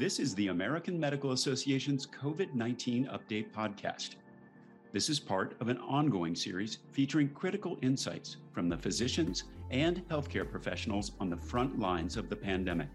This 0.00 0.18
is 0.18 0.34
the 0.34 0.46
American 0.46 0.98
Medical 0.98 1.32
Association's 1.32 2.06
COVID 2.06 2.54
19 2.54 3.10
Update 3.12 3.52
Podcast. 3.52 4.14
This 4.94 5.10
is 5.10 5.20
part 5.20 5.60
of 5.60 5.68
an 5.68 5.76
ongoing 5.76 6.34
series 6.34 6.78
featuring 6.90 7.28
critical 7.28 7.76
insights 7.82 8.38
from 8.50 8.70
the 8.70 8.78
physicians 8.78 9.44
and 9.70 10.02
healthcare 10.08 10.50
professionals 10.50 11.12
on 11.20 11.28
the 11.28 11.36
front 11.36 11.78
lines 11.78 12.16
of 12.16 12.30
the 12.30 12.36
pandemic. 12.36 12.88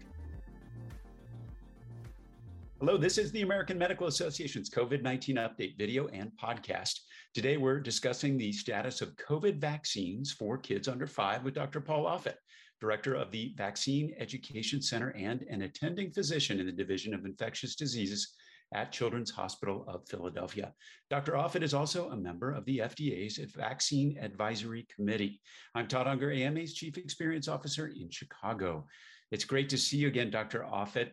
Hello, 2.80 2.96
this 2.96 3.18
is 3.18 3.30
the 3.30 3.42
American 3.42 3.78
Medical 3.78 4.08
Association's 4.08 4.68
COVID 4.68 5.02
19 5.02 5.36
update 5.36 5.78
video 5.78 6.08
and 6.08 6.32
podcast. 6.42 6.98
Today, 7.34 7.56
we're 7.56 7.78
discussing 7.78 8.36
the 8.36 8.50
status 8.50 9.00
of 9.00 9.14
COVID 9.14 9.58
vaccines 9.58 10.32
for 10.32 10.58
kids 10.58 10.88
under 10.88 11.06
five 11.06 11.44
with 11.44 11.54
Dr. 11.54 11.80
Paul 11.80 12.06
Offit, 12.06 12.34
Director 12.80 13.14
of 13.14 13.30
the 13.30 13.54
Vaccine 13.56 14.14
Education 14.18 14.82
Center 14.82 15.10
and 15.10 15.42
an 15.42 15.62
attending 15.62 16.10
physician 16.10 16.60
in 16.60 16.66
the 16.66 16.72
Division 16.72 17.14
of 17.14 17.24
Infectious 17.24 17.74
Diseases 17.74 18.34
at 18.74 18.92
Children's 18.92 19.30
Hospital 19.30 19.84
of 19.88 20.06
Philadelphia. 20.08 20.72
Dr. 21.08 21.32
Offit 21.32 21.62
is 21.62 21.74
also 21.74 22.10
a 22.10 22.16
member 22.16 22.52
of 22.52 22.64
the 22.64 22.78
FDA's 22.78 23.38
Vaccine 23.54 24.18
Advisory 24.20 24.86
Committee. 24.94 25.40
I'm 25.74 25.86
Todd 25.86 26.06
Unger, 26.06 26.32
AMA's 26.32 26.74
Chief 26.74 26.98
Experience 26.98 27.48
Officer 27.48 27.86
in 27.86 28.10
Chicago. 28.10 28.86
It's 29.30 29.44
great 29.44 29.68
to 29.70 29.78
see 29.78 29.98
you 29.98 30.08
again, 30.08 30.30
Dr. 30.30 30.66
Offit. 30.70 31.10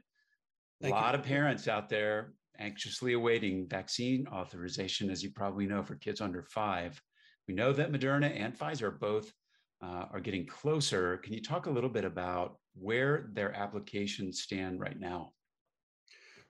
A 0.83 0.89
lot 0.89 1.13
you. 1.13 1.19
of 1.19 1.25
parents 1.25 1.67
out 1.67 1.89
there 1.89 2.33
anxiously 2.59 3.13
awaiting 3.13 3.67
vaccine 3.67 4.27
authorization, 4.27 5.09
as 5.09 5.23
you 5.23 5.31
probably 5.31 5.66
know, 5.66 5.83
for 5.83 5.95
kids 5.95 6.21
under 6.21 6.43
five. 6.43 7.02
We 7.47 7.53
know 7.53 7.73
that 7.73 7.91
Moderna 7.91 8.31
and 8.39 8.57
Pfizer 8.57 8.83
are 8.83 8.91
both 8.91 9.31
uh, 9.83 10.05
are 10.11 10.19
getting 10.19 10.45
closer. 10.45 11.17
Can 11.17 11.33
you 11.33 11.41
talk 11.41 11.65
a 11.65 11.69
little 11.69 11.89
bit 11.89 12.05
about 12.05 12.57
where 12.75 13.29
their 13.33 13.53
applications 13.55 14.41
stand 14.41 14.79
right 14.79 14.99
now? 14.99 15.33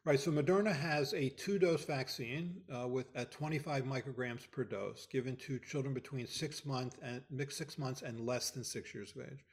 Right. 0.05 0.19
So 0.19 0.31
Moderna 0.31 0.75
has 0.75 1.13
a 1.13 1.29
two-dose 1.29 1.85
vaccine 1.85 2.61
uh, 2.69 2.87
with 2.87 3.07
at 3.15 3.31
25 3.31 3.85
micrograms 3.85 4.51
per 4.51 4.65
dose, 4.65 5.07
given 5.09 5.37
to 5.37 5.59
children 5.59 5.93
between 5.93 6.27
six 6.27 6.65
months 6.65 6.97
and 7.01 7.21
six 7.49 7.77
months 7.77 8.01
and 8.01 8.19
less 8.19 8.51
than 8.51 8.65
six 8.65 8.93
years 8.93 9.13
of 9.15 9.21
age. 9.21 9.45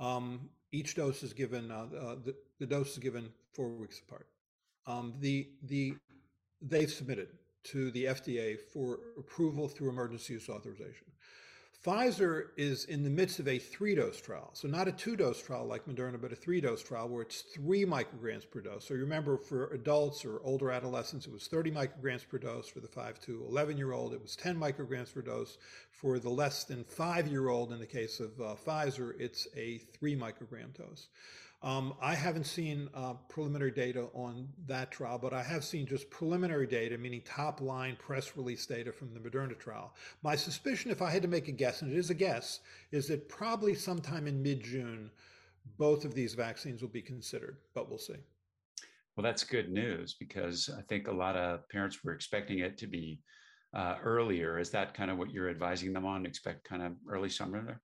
Um, 0.00 0.50
each 0.72 0.96
dose 0.96 1.22
is 1.22 1.32
given. 1.32 1.70
Uh, 1.70 1.86
uh, 1.96 2.16
the, 2.24 2.34
the 2.58 2.66
dose 2.66 2.92
is 2.92 2.98
given 2.98 3.30
four 3.54 3.68
weeks 3.68 4.00
apart. 4.06 4.26
Um, 4.86 5.14
the 5.20 5.48
the 5.64 5.94
they've 6.60 6.90
submitted 6.90 7.28
to 7.64 7.90
the 7.92 8.06
FDA 8.06 8.58
for 8.72 8.98
approval 9.16 9.68
through 9.68 9.90
emergency 9.90 10.34
use 10.34 10.48
authorization. 10.48 11.06
Pfizer 11.84 12.48
is 12.56 12.86
in 12.86 13.04
the 13.04 13.10
midst 13.10 13.38
of 13.38 13.46
a 13.46 13.58
three 13.58 13.94
dose 13.94 14.20
trial. 14.20 14.50
So, 14.52 14.66
not 14.66 14.88
a 14.88 14.92
two 14.92 15.14
dose 15.14 15.40
trial 15.40 15.64
like 15.64 15.86
Moderna, 15.86 16.20
but 16.20 16.32
a 16.32 16.36
three 16.36 16.60
dose 16.60 16.82
trial 16.82 17.08
where 17.08 17.22
it's 17.22 17.42
three 17.42 17.84
micrograms 17.84 18.50
per 18.50 18.60
dose. 18.60 18.88
So, 18.88 18.96
remember 18.96 19.38
for 19.38 19.68
adults 19.68 20.24
or 20.24 20.40
older 20.42 20.72
adolescents, 20.72 21.26
it 21.26 21.32
was 21.32 21.46
30 21.46 21.70
micrograms 21.70 22.26
per 22.26 22.38
dose. 22.38 22.66
For 22.66 22.80
the 22.80 22.88
5 22.88 23.20
to 23.20 23.44
11 23.48 23.78
year 23.78 23.92
old, 23.92 24.12
it 24.12 24.20
was 24.20 24.34
10 24.34 24.58
micrograms 24.58 25.14
per 25.14 25.22
dose. 25.22 25.58
For 25.92 26.18
the 26.18 26.30
less 26.30 26.64
than 26.64 26.82
five 26.82 27.28
year 27.28 27.48
old, 27.48 27.72
in 27.72 27.78
the 27.78 27.86
case 27.86 28.18
of 28.18 28.40
uh, 28.40 28.56
Pfizer, 28.66 29.18
it's 29.20 29.46
a 29.56 29.78
three 29.78 30.16
microgram 30.16 30.76
dose. 30.76 31.08
Um, 31.60 31.94
I 32.00 32.14
haven't 32.14 32.44
seen 32.44 32.88
uh, 32.94 33.14
preliminary 33.28 33.72
data 33.72 34.08
on 34.14 34.48
that 34.68 34.92
trial, 34.92 35.18
but 35.18 35.32
I 35.32 35.42
have 35.42 35.64
seen 35.64 35.86
just 35.86 36.08
preliminary 36.08 36.68
data, 36.68 36.96
meaning 36.96 37.22
top 37.24 37.60
line 37.60 37.96
press 37.98 38.36
release 38.36 38.64
data 38.64 38.92
from 38.92 39.12
the 39.12 39.18
Moderna 39.18 39.58
trial. 39.58 39.92
My 40.22 40.36
suspicion, 40.36 40.92
if 40.92 41.02
I 41.02 41.10
had 41.10 41.22
to 41.22 41.28
make 41.28 41.48
a 41.48 41.52
guess, 41.52 41.82
and 41.82 41.90
it 41.90 41.98
is 41.98 42.10
a 42.10 42.14
guess, 42.14 42.60
is 42.92 43.08
that 43.08 43.28
probably 43.28 43.74
sometime 43.74 44.28
in 44.28 44.40
mid 44.40 44.62
June, 44.62 45.10
both 45.78 46.04
of 46.04 46.14
these 46.14 46.34
vaccines 46.34 46.80
will 46.80 46.88
be 46.90 47.02
considered, 47.02 47.58
but 47.74 47.88
we'll 47.88 47.98
see. 47.98 48.14
Well, 49.16 49.24
that's 49.24 49.42
good 49.42 49.68
news 49.68 50.14
because 50.14 50.70
I 50.78 50.82
think 50.82 51.08
a 51.08 51.12
lot 51.12 51.34
of 51.34 51.68
parents 51.70 52.04
were 52.04 52.12
expecting 52.12 52.60
it 52.60 52.78
to 52.78 52.86
be 52.86 53.18
uh, 53.74 53.96
earlier. 54.00 54.60
Is 54.60 54.70
that 54.70 54.94
kind 54.94 55.10
of 55.10 55.18
what 55.18 55.32
you're 55.32 55.50
advising 55.50 55.92
them 55.92 56.06
on? 56.06 56.24
Expect 56.24 56.62
kind 56.62 56.84
of 56.84 56.92
early 57.10 57.28
summer 57.28 57.64
there? 57.64 57.80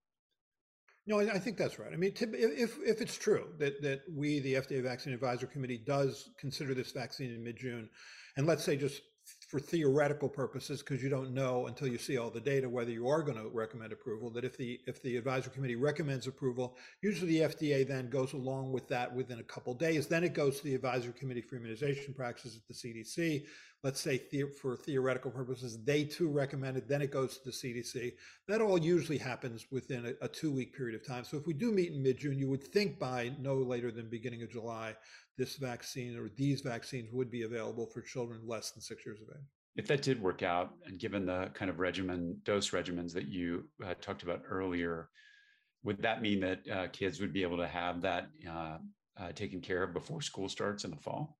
No, 1.07 1.21
I 1.21 1.39
think 1.39 1.59
that's 1.59 1.79
right. 1.79 1.93
I 1.93 1.97
mean, 1.97 2.13
if 2.19 2.79
if 2.79 3.01
it's 3.03 3.17
true 3.17 3.49
that 3.59 3.83
that 3.83 4.03
we, 4.11 4.41
the 4.41 4.55
FDA 4.55 4.83
Vaccine 4.83 5.13
Advisory 5.13 5.49
Committee, 5.49 5.79
does 5.79 6.31
consider 6.39 6.73
this 6.73 6.93
vaccine 6.93 7.31
in 7.31 7.45
mid 7.45 7.59
June, 7.59 7.91
and 8.39 8.47
let's 8.47 8.65
say 8.65 8.77
just 8.77 9.03
for 9.49 9.61
theoretical 9.61 10.29
purposes, 10.29 10.81
because 10.83 11.03
you 11.03 11.11
don't 11.11 11.33
know 11.33 11.67
until 11.67 11.89
you 11.89 11.99
see 11.99 12.17
all 12.17 12.31
the 12.31 12.41
data 12.41 12.69
whether 12.69 12.91
you 12.91 13.09
are 13.09 13.23
going 13.23 13.37
to 13.37 13.49
recommend 13.53 13.93
approval. 13.93 14.31
That 14.31 14.45
if 14.45 14.57
the 14.57 14.81
if 14.87 15.03
the 15.03 15.19
advisory 15.19 15.53
committee 15.53 15.77
recommends 15.77 16.27
approval, 16.27 16.77
usually 17.03 17.39
the 17.39 17.49
FDA 17.55 17.87
then 17.87 18.09
goes 18.09 18.33
along 18.33 18.73
with 18.73 18.89
that 18.89 19.15
within 19.15 19.41
a 19.41 19.45
couple 19.45 19.75
days. 19.75 20.07
Then 20.07 20.25
it 20.25 20.33
goes 20.33 20.59
to 20.59 20.65
the 20.65 20.75
advisory 20.75 21.13
committee 21.13 21.43
for 21.43 21.57
immunization 21.57 22.15
practices 22.15 22.57
at 22.57 22.67
the 22.67 22.75
CDC. 22.75 23.45
Let's 23.85 24.01
say 24.01 24.23
the, 24.33 24.45
for 24.45 24.77
theoretical 24.77 25.31
purposes, 25.31 25.85
they 25.85 26.05
too 26.05 26.29
recommend 26.29 26.79
it. 26.79 26.89
Then 26.89 27.03
it 27.03 27.11
goes 27.11 27.37
to 27.37 27.45
the 27.45 27.51
CDC. 27.51 28.15
That 28.49 28.63
all 28.63 28.79
usually 28.79 29.19
happens 29.19 29.67
within 29.71 30.07
a, 30.07 30.25
a 30.25 30.29
two 30.29 30.51
week 30.51 30.75
period 30.75 30.99
of 30.99 31.07
time. 31.07 31.23
So 31.23 31.37
if 31.37 31.47
we 31.47 31.53
do 31.53 31.71
meet 31.71 31.93
in 31.93 32.03
mid 32.03 32.17
June, 32.19 32.39
you 32.39 32.49
would 32.49 32.65
think 32.65 32.99
by 32.99 33.33
no 33.39 33.57
later 33.57 33.93
than 33.93 34.09
beginning 34.09 34.43
of 34.43 34.51
July 34.51 34.97
this 35.37 35.57
vaccine 35.57 36.17
or 36.17 36.31
these 36.37 36.61
vaccines 36.63 37.11
would 37.13 37.31
be 37.31 37.43
available 37.43 37.87
for 37.87 38.01
children 38.01 38.41
less 38.47 38.71
than 38.71 38.81
six 38.81 39.05
years 39.05 39.21
of 39.21 39.29
age. 39.29 39.45
If 39.77 39.87
that 39.89 40.03
did 40.03 40.23
work 40.23 40.43
out, 40.43 40.75
and 40.87 40.99
given 40.99 41.27
the 41.27 41.51
kind 41.55 41.71
of 41.71 41.81
regimen, 41.81 42.41
dose 42.45 42.71
regimens 42.71 43.13
that 43.15 43.27
you 43.27 43.65
uh, 43.85 43.95
talked 44.01 44.23
about 44.23 44.43
earlier, 44.49 45.09
would 45.83 46.01
that 46.03 46.23
mean 46.23 46.41
that 46.41 46.69
uh, 46.69 46.87
kids 46.89 47.21
would 47.21 47.33
be 47.33 47.43
able 47.43 47.59
to 47.59 47.67
have 47.67 48.01
that 48.03 48.29
uh, 48.49 48.79
uh 49.21 49.33
taken 49.33 49.61
care 49.61 49.83
of 49.83 49.93
before 49.93 50.23
school 50.23 50.49
starts 50.49 50.85
in 50.85 50.91
the 50.91 50.97
fall? 50.97 51.37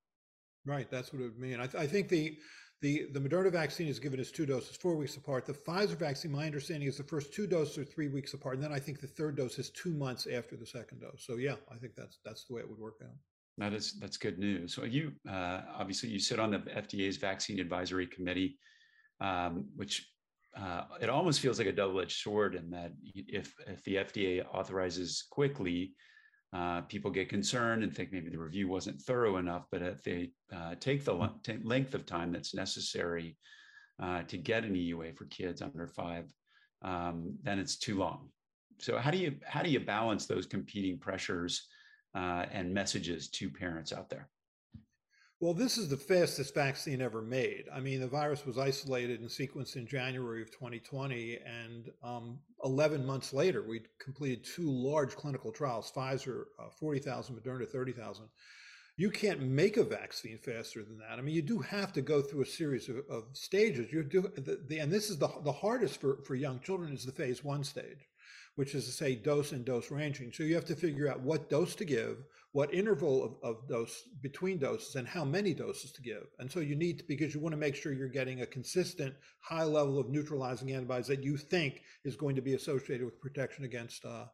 Right, 0.67 0.91
that's 0.91 1.13
what 1.13 1.21
it 1.21 1.25
would 1.25 1.39
mean. 1.39 1.61
I, 1.61 1.67
th- 1.67 1.83
I 1.83 1.87
think 1.87 2.09
the 2.09 2.37
the, 2.81 3.07
the 3.13 3.21
Moderna 3.21 3.51
vaccine 3.51 3.89
is 3.89 3.99
given 3.99 4.21
as 4.21 4.31
two 4.31 4.45
doses, 4.45 4.77
four 4.77 4.95
weeks 4.95 5.17
apart. 5.17 5.47
The 5.47 5.55
Pfizer 5.55 5.97
vaccine, 5.97 6.31
my 6.31 6.45
understanding 6.45 6.87
is 6.87 6.99
the 6.99 7.05
first 7.05 7.33
two 7.33 7.47
doses 7.47 7.79
are 7.79 7.85
three 7.85 8.09
weeks 8.09 8.35
apart, 8.35 8.57
and 8.57 8.63
then 8.63 8.75
I 8.75 8.79
think 8.79 9.01
the 9.01 9.07
third 9.07 9.39
dose 9.39 9.59
is 9.59 9.71
two 9.71 9.95
months 9.95 10.27
after 10.27 10.55
the 10.55 10.67
second 10.67 11.01
dose. 11.01 11.25
So 11.27 11.37
yeah, 11.37 11.55
I 11.73 11.77
think 11.77 11.95
that's 11.95 12.19
that's 12.25 12.45
the 12.45 12.55
way 12.55 12.61
it 12.61 12.69
would 12.69 12.79
work 12.79 12.97
out. 13.03 13.17
That 13.57 13.73
is 13.73 13.95
that's 14.01 14.17
good 14.17 14.39
news. 14.39 14.75
So 14.75 14.85
you 14.85 15.13
uh, 15.27 15.63
obviously 15.75 16.11
you 16.11 16.19
sit 16.19 16.39
on 16.39 16.51
the 16.51 16.59
FDA's 16.59 17.17
vaccine 17.17 17.59
advisory 17.59 18.07
committee, 18.07 18.59
um, 19.21 19.67
which 19.77 20.07
uh, 20.55 20.83
it 21.01 21.09
almost 21.09 21.41
feels 21.41 21.59
like 21.59 21.69
a 21.69 21.73
double-edged 21.73 22.21
sword 22.21 22.55
in 22.55 22.71
that 22.71 22.93
if 23.15 23.55
if 23.67 23.83
the 23.85 23.97
FDA 23.97 24.45
authorizes 24.53 25.25
quickly, 25.31 25.95
uh, 26.55 26.83
people 26.83 27.11
get 27.11 27.29
concerned 27.29 27.83
and 27.83 27.95
think 27.95 28.13
maybe 28.13 28.31
the 28.31 28.39
review 28.39 28.69
wasn't 28.69 29.01
thorough 29.03 29.37
enough. 29.39 29.67
But 29.71 29.83
if 29.83 30.03
they 30.03 30.31
uh, 30.55 30.77
take 30.79 31.05
the 31.05 31.31
length 31.65 31.95
of 31.95 32.07
time 32.07 32.33
that's 32.33 32.55
necessary 32.55 33.37
uh, 34.01 34.23
to 34.23 34.37
get 34.39 34.65
an 34.65 34.75
EUA 34.75 35.17
for 35.17 35.27
kids 35.27 35.63
under 35.63 35.87
five, 35.87 36.33
um, 36.83 37.37
then 37.43 37.59
it's 37.59 37.77
too 37.77 37.99
long. 37.99 38.29
So 38.79 38.99
how 38.99 39.11
do 39.11 39.19
you 39.19 39.37
how 39.45 39.63
do 39.63 39.71
you 39.71 39.81
balance 39.81 40.27
those 40.27 40.47
competing 40.47 40.99
pressures? 40.99 41.67
uh, 42.15 42.47
and 42.53 42.73
messages 42.73 43.29
to 43.29 43.51
parents 43.51 43.93
out 43.93 44.09
there? 44.09 44.29
Well, 45.45 45.53
this 45.53 45.77
is 45.77 45.91
the 45.91 45.99
fastest 45.99 46.55
vaccine 46.55 47.03
ever 47.03 47.21
made. 47.21 47.65
I 47.71 47.79
mean, 47.79 48.01
the 48.01 48.07
virus 48.07 48.47
was 48.47 48.57
isolated 48.57 49.21
and 49.21 49.29
sequenced 49.29 49.77
in 49.77 49.87
January 49.87 50.41
of 50.41 50.51
2020, 50.51 51.39
and 51.45 51.91
um, 52.03 52.39
11 52.65 53.05
months 53.05 53.35
later, 53.35 53.63
we 53.63 53.83
completed 54.03 54.43
two 54.43 54.71
large 54.71 55.15
clinical 55.15 55.53
trials 55.53 55.93
Pfizer, 55.95 56.45
uh, 56.59 56.71
40,000, 56.81 57.37
Moderna, 57.37 57.69
30,000. 57.69 58.25
You 58.97 59.11
can't 59.11 59.43
make 59.43 59.77
a 59.77 59.85
vaccine 59.85 60.39
faster 60.39 60.83
than 60.83 60.97
that. 60.97 61.19
I 61.19 61.21
mean, 61.21 61.35
you 61.35 61.43
do 61.43 61.59
have 61.59 61.93
to 61.93 62.01
go 62.01 62.23
through 62.23 62.41
a 62.41 62.47
series 62.47 62.89
of, 62.89 63.01
of 63.11 63.25
stages. 63.35 63.93
You 63.93 64.03
do, 64.03 64.23
the, 64.23 64.63
the, 64.67 64.79
and 64.79 64.91
this 64.91 65.11
is 65.11 65.19
the, 65.19 65.29
the 65.43 65.53
hardest 65.53 66.01
for, 66.01 66.23
for 66.27 66.37
young 66.37 66.59
children 66.61 66.95
is 66.95 67.05
the 67.05 67.13
phase 67.13 67.45
one 67.45 67.65
stage 67.65 68.09
which 68.57 68.75
is 68.75 68.87
to 68.87 68.93
say 68.93 69.15
dose 69.15 69.53
and 69.53 69.65
dose 69.65 69.91
ranging. 69.91 70.33
So 70.33 70.43
you 70.43 70.55
have 70.55 70.65
to 70.67 70.77
figure 70.77 71.11
out 71.11 71.21
what 71.21 71.51
dose 71.51 71.75
to 71.77 71.85
give, 71.85 72.19
what 72.53 72.73
interval 72.73 73.25
of, 73.25 73.57
of 73.57 73.69
dose 73.69 74.05
between 74.23 74.59
doses, 74.59 74.95
and 74.95 75.09
how 75.09 75.25
many 75.25 75.55
doses 75.55 75.93
to 75.93 76.03
give. 76.03 76.27
And 76.39 76.51
so 76.51 76.61
you 76.61 76.77
need 76.77 76.99
to, 76.99 77.05
because 77.05 77.35
you 77.35 77.41
want 77.41 77.53
to 77.53 77.59
make 77.59 77.75
sure 77.75 77.93
you're 77.93 78.09
getting 78.09 78.43
a 78.43 78.47
consistent 78.47 79.15
high 79.41 79.65
level 79.65 79.99
of 79.99 80.09
neutralizing 80.09 80.73
antibodies 80.73 81.09
that 81.09 81.25
you 81.25 81.37
think 81.37 81.83
is 82.05 82.17
going 82.17 82.37
to 82.37 82.43
be 82.43 82.55
associated 82.55 83.05
with 83.05 83.21
protection 83.21 83.65
against 83.65 84.05
uh, 84.05 84.27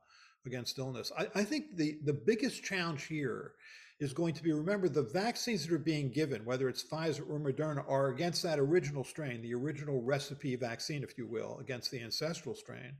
against 0.47 0.79
illness. 0.79 1.12
I, 1.19 1.29
I 1.35 1.45
think 1.45 1.77
the 1.77 1.99
the 2.05 2.12
biggest 2.15 2.62
challenge 2.62 3.06
here 3.06 3.53
is 4.00 4.14
going 4.14 4.32
to 4.32 4.43
be 4.43 4.50
remember 4.52 4.88
the 4.88 5.02
vaccines 5.02 5.67
that 5.67 5.75
are 5.75 5.79
being 5.79 6.11
given, 6.11 6.44
whether 6.44 6.69
it's 6.69 6.82
Pfizer 6.82 7.29
or 7.29 7.38
Moderna, 7.38 7.85
are 7.88 8.08
against 8.08 8.43
that 8.43 8.58
original 8.58 9.05
strain, 9.05 9.43
the 9.43 9.55
original 9.55 10.02
recipe 10.02 10.56
vaccine, 10.56 11.02
if 11.02 11.19
you 11.19 11.26
will, 11.26 11.58
against 11.61 11.91
the 11.91 12.00
ancestral 12.00 12.55
strain. 12.55 12.93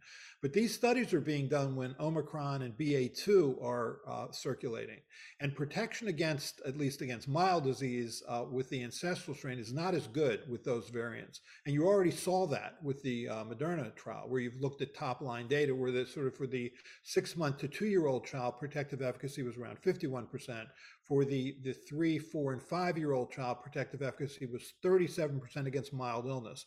But 0.43 0.52
these 0.55 0.75
studies 0.75 1.12
are 1.12 1.20
being 1.20 1.49
done 1.49 1.76
when 1.76 1.94
Omicron 2.00 2.62
and 2.62 2.76
BA2 2.76 3.62
are 3.62 4.00
uh, 4.06 4.26
circulating. 4.31 4.99
And 5.41 5.55
protection 5.55 6.08
against, 6.08 6.62
at 6.67 6.79
least 6.79 7.02
against 7.02 7.29
mild 7.29 7.64
disease 7.64 8.23
uh, 8.26 8.44
with 8.50 8.70
the 8.70 8.82
ancestral 8.82 9.37
strain 9.37 9.58
is 9.58 9.73
not 9.73 9.94
as 9.94 10.06
good 10.06 10.41
with 10.49 10.64
those 10.64 10.88
variants. 10.88 11.41
And 11.67 11.75
you 11.75 11.87
already 11.87 12.11
saw 12.11 12.47
that 12.49 12.76
with 12.82 13.02
the 13.02 13.29
uh, 13.29 13.44
Moderna 13.44 13.94
trial, 13.97 14.26
where 14.29 14.41
you've 14.41 14.61
looked 14.61 14.81
at 14.81 14.94
top 14.94 15.20
line 15.20 15.47
data, 15.47 15.75
where 15.75 15.93
the 15.93 16.06
sort 16.06 16.26
of 16.26 16.37
for 16.37 16.47
the 16.47 16.73
six 17.02 17.37
month 17.37 17.58
to 17.58 17.69
two 17.69 17.87
year 17.87 18.06
old 18.06 18.25
child, 18.25 18.58
protective 18.58 19.02
efficacy 19.02 19.43
was 19.43 19.56
around 19.56 19.81
51%. 19.82 20.67
For 21.05 21.25
the, 21.25 21.57
the 21.63 21.73
three, 21.73 22.19
four, 22.19 22.53
and 22.53 22.63
five 22.63 22.97
year 22.97 23.13
old 23.13 23.33
child, 23.33 23.63
protective 23.63 24.03
efficacy 24.03 24.47
was 24.47 24.75
37% 24.85 25.67
against 25.67 25.93
mild 25.93 26.27
illness. 26.27 26.67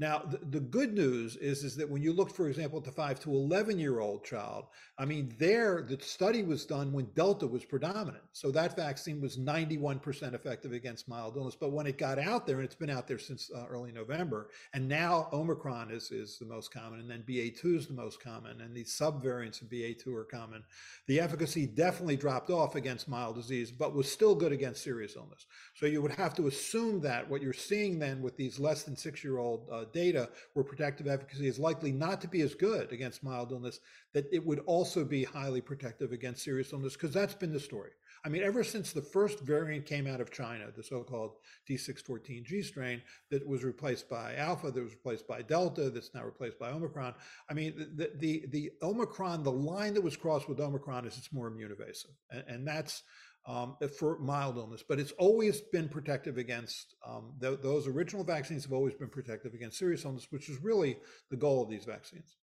Now, 0.00 0.22
the, 0.24 0.38
the, 0.38 0.60
good 0.60 0.94
news 0.94 1.34
is, 1.36 1.64
is 1.64 1.74
that 1.74 1.90
when 1.90 2.02
you 2.02 2.12
look, 2.12 2.32
for 2.32 2.48
example, 2.48 2.78
at 2.78 2.84
the 2.84 2.92
5 2.92 3.18
to 3.20 3.32
11 3.32 3.80
year 3.80 3.98
old 3.98 4.24
child, 4.24 4.66
I 4.96 5.04
mean, 5.04 5.34
there, 5.38 5.82
the 5.82 5.98
study 6.00 6.44
was 6.44 6.64
done 6.64 6.92
when 6.92 7.06
Delta 7.16 7.48
was 7.48 7.64
predominant. 7.64 8.22
So 8.32 8.52
that 8.52 8.76
vaccine 8.76 9.20
was 9.20 9.38
91% 9.38 10.34
effective 10.34 10.72
against 10.72 11.08
mild 11.08 11.36
illness. 11.36 11.56
But 11.58 11.72
when 11.72 11.88
it 11.88 11.98
got 11.98 12.20
out 12.20 12.46
there, 12.46 12.56
and 12.56 12.64
it's 12.64 12.76
been 12.76 12.90
out 12.90 13.08
there 13.08 13.18
since 13.18 13.50
uh, 13.52 13.66
early 13.68 13.90
November, 13.90 14.50
and 14.72 14.86
now 14.86 15.28
Omicron 15.32 15.90
is, 15.90 16.12
is 16.12 16.38
the 16.38 16.46
most 16.46 16.72
common, 16.72 17.00
and 17.00 17.10
then 17.10 17.24
BA2 17.28 17.76
is 17.76 17.86
the 17.88 17.92
most 17.92 18.22
common, 18.22 18.60
and 18.60 18.76
these 18.76 18.96
subvariants 18.96 19.62
of 19.62 19.68
BA2 19.68 20.14
are 20.14 20.24
common, 20.24 20.62
the 21.08 21.18
efficacy 21.18 21.66
definitely 21.66 22.16
dropped 22.16 22.50
off 22.50 22.76
against 22.76 23.08
mild 23.08 23.34
disease, 23.34 23.72
but 23.72 23.96
was 23.96 24.10
still 24.10 24.36
good 24.36 24.52
against 24.52 24.84
serious 24.84 25.16
illness. 25.16 25.46
So 25.74 25.86
you 25.86 26.00
would 26.02 26.12
have 26.12 26.34
to 26.34 26.46
assume 26.46 27.00
that 27.00 27.28
what 27.28 27.42
you're 27.42 27.52
seeing 27.52 27.98
then 27.98 28.22
with 28.22 28.36
these 28.36 28.60
less 28.60 28.84
than 28.84 28.96
six 28.96 29.24
year 29.24 29.38
old 29.38 29.68
uh, 29.72 29.86
data 29.92 30.28
where 30.54 30.64
protective 30.64 31.06
efficacy 31.06 31.46
is 31.46 31.58
likely 31.58 31.92
not 31.92 32.20
to 32.20 32.28
be 32.28 32.40
as 32.40 32.54
good 32.54 32.92
against 32.92 33.22
mild 33.22 33.52
illness, 33.52 33.80
that 34.14 34.26
it 34.32 34.44
would 34.44 34.60
also 34.60 35.04
be 35.04 35.24
highly 35.24 35.60
protective 35.60 36.12
against 36.12 36.42
serious 36.42 36.72
illness, 36.72 36.94
because 36.94 37.12
that's 37.12 37.34
been 37.34 37.52
the 37.52 37.60
story. 37.60 37.90
I 38.24 38.28
mean, 38.28 38.42
ever 38.42 38.64
since 38.64 38.92
the 38.92 39.02
first 39.02 39.40
variant 39.40 39.86
came 39.86 40.06
out 40.06 40.20
of 40.20 40.30
China, 40.30 40.66
the 40.76 40.82
so-called 40.82 41.36
D614G 41.70 42.64
strain 42.64 43.00
that 43.30 43.46
was 43.46 43.64
replaced 43.64 44.08
by 44.08 44.34
Alpha, 44.36 44.70
that 44.70 44.82
was 44.82 44.92
replaced 44.92 45.28
by 45.28 45.42
Delta, 45.42 45.90
that's 45.90 46.14
now 46.14 46.24
replaced 46.24 46.58
by 46.58 46.70
Omicron. 46.70 47.14
I 47.48 47.54
mean, 47.54 47.74
the 47.96 48.10
the, 48.16 48.44
the 48.50 48.72
Omicron, 48.82 49.44
the 49.44 49.52
line 49.52 49.94
that 49.94 50.02
was 50.02 50.16
crossed 50.16 50.48
with 50.48 50.60
Omicron 50.60 51.06
is 51.06 51.16
it's 51.16 51.32
more 51.32 51.46
immune 51.46 51.72
evasive, 51.72 52.10
and, 52.30 52.44
and 52.48 52.66
that's 52.66 53.02
um, 53.48 53.76
for 53.98 54.18
mild 54.18 54.58
illness, 54.58 54.84
but 54.86 55.00
it's 55.00 55.12
always 55.12 55.62
been 55.72 55.88
protective 55.88 56.36
against 56.36 56.94
um, 57.06 57.32
th- 57.40 57.60
those 57.62 57.88
original 57.88 58.22
vaccines 58.22 58.62
have 58.62 58.74
always 58.74 58.94
been 58.94 59.08
protective 59.08 59.54
against 59.54 59.78
serious 59.78 60.04
illness, 60.04 60.26
which 60.28 60.50
is 60.50 60.62
really 60.62 60.98
the 61.30 61.36
goal 61.36 61.62
of 61.62 61.70
these 61.70 61.86
vaccines. 61.86 62.36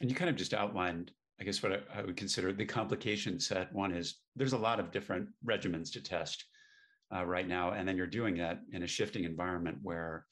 And 0.00 0.08
you 0.08 0.14
kind 0.14 0.30
of 0.30 0.36
just 0.36 0.54
outlined, 0.54 1.10
I 1.40 1.44
guess, 1.44 1.62
what 1.62 1.72
I, 1.72 1.78
I 1.98 2.02
would 2.02 2.16
consider 2.16 2.52
the 2.52 2.64
complication 2.64 3.40
set. 3.40 3.72
One 3.72 3.92
is 3.92 4.20
there's 4.36 4.52
a 4.52 4.58
lot 4.58 4.78
of 4.78 4.92
different 4.92 5.28
regimens 5.44 5.90
to 5.94 6.00
test 6.00 6.44
uh, 7.12 7.24
right 7.24 7.48
now, 7.48 7.72
and 7.72 7.86
then 7.88 7.96
you're 7.96 8.06
doing 8.06 8.36
that 8.36 8.60
in 8.72 8.84
a 8.84 8.86
shifting 8.86 9.24
environment 9.24 9.78
where 9.82 10.26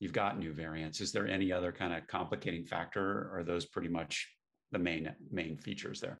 you've 0.00 0.12
got 0.12 0.38
new 0.38 0.54
variants. 0.54 1.02
Is 1.02 1.12
there 1.12 1.28
any 1.28 1.52
other 1.52 1.72
kind 1.72 1.92
of 1.92 2.06
complicating 2.06 2.64
factor, 2.64 3.28
or 3.30 3.40
are 3.40 3.44
those 3.44 3.66
pretty 3.66 3.88
much 3.88 4.26
the 4.72 4.78
main 4.78 5.14
main 5.30 5.58
features 5.58 6.00
there? 6.00 6.20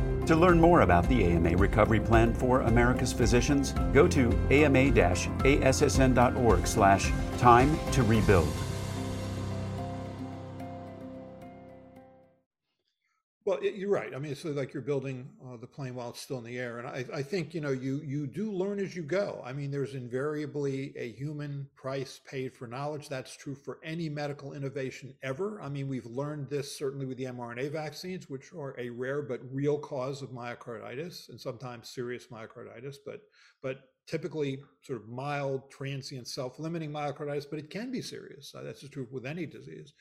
To 0.27 0.35
learn 0.35 0.59
more 0.61 0.81
about 0.81 1.09
the 1.09 1.23
AMA 1.23 1.57
Recovery 1.57 1.99
Plan 1.99 2.33
for 2.33 2.61
America's 2.61 3.11
Physicians, 3.11 3.73
go 3.91 4.07
to 4.07 4.29
ama-assn.org 4.51 5.47
slash 6.67 7.11
time 7.37 7.79
to 7.91 8.03
rebuild. 8.03 8.47
Well, 13.61 13.71
you're 13.71 13.89
right. 13.89 14.13
I 14.15 14.17
mean, 14.17 14.31
it's 14.31 14.43
like 14.43 14.73
you're 14.73 14.81
building 14.81 15.29
uh, 15.45 15.57
the 15.57 15.67
plane 15.67 15.93
while 15.93 16.09
it's 16.09 16.19
still 16.19 16.39
in 16.39 16.43
the 16.43 16.57
air, 16.57 16.79
and 16.79 16.87
I, 16.87 17.05
I 17.13 17.21
think 17.21 17.53
you 17.53 17.61
know 17.61 17.69
you 17.69 18.01
you 18.03 18.25
do 18.25 18.51
learn 18.51 18.79
as 18.79 18.95
you 18.95 19.03
go. 19.03 19.41
I 19.45 19.53
mean, 19.53 19.69
there's 19.69 19.93
invariably 19.93 20.93
a 20.97 21.11
human 21.11 21.67
price 21.75 22.19
paid 22.25 22.55
for 22.55 22.67
knowledge. 22.67 23.07
That's 23.07 23.35
true 23.35 23.53
for 23.55 23.79
any 23.83 24.09
medical 24.09 24.53
innovation 24.53 25.13
ever. 25.21 25.61
I 25.61 25.69
mean, 25.69 25.87
we've 25.87 26.05
learned 26.07 26.49
this 26.49 26.75
certainly 26.75 27.05
with 27.05 27.17
the 27.17 27.25
mRNA 27.25 27.71
vaccines, 27.71 28.29
which 28.29 28.51
are 28.53 28.75
a 28.79 28.89
rare 28.89 29.21
but 29.21 29.41
real 29.51 29.77
cause 29.77 30.21
of 30.23 30.29
myocarditis 30.29 31.29
and 31.29 31.39
sometimes 31.39 31.89
serious 31.89 32.27
myocarditis, 32.27 32.95
but 33.05 33.21
but 33.61 33.81
typically 34.07 34.59
sort 34.81 34.99
of 35.01 35.07
mild, 35.07 35.69
transient, 35.69 36.27
self-limiting 36.27 36.91
myocarditis, 36.91 37.45
but 37.49 37.59
it 37.59 37.69
can 37.69 37.91
be 37.91 38.01
serious. 38.01 38.53
Uh, 38.55 38.63
that's 38.63 38.87
true 38.89 39.07
with 39.11 39.25
any 39.25 39.45
disease. 39.45 39.93